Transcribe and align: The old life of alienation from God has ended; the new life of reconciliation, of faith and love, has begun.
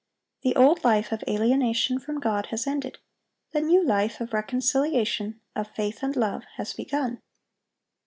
The 0.41 0.55
old 0.55 0.83
life 0.83 1.11
of 1.11 1.23
alienation 1.27 1.99
from 1.99 2.19
God 2.19 2.47
has 2.47 2.65
ended; 2.65 2.97
the 3.51 3.61
new 3.61 3.85
life 3.85 4.19
of 4.19 4.33
reconciliation, 4.33 5.39
of 5.55 5.67
faith 5.67 6.01
and 6.01 6.15
love, 6.15 6.43
has 6.57 6.73
begun. 6.73 7.21